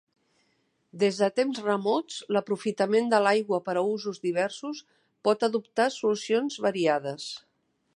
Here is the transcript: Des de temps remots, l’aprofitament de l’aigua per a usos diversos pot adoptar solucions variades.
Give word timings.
Des 1.03 1.19
de 1.23 1.27
temps 1.39 1.59
remots, 1.65 2.15
l’aprofitament 2.37 3.13
de 3.13 3.21
l’aigua 3.27 3.61
per 3.69 3.77
a 3.77 3.85
usos 3.93 4.21
diversos 4.27 4.83
pot 5.29 5.49
adoptar 5.51 5.91
solucions 6.01 6.61
variades. 6.69 7.33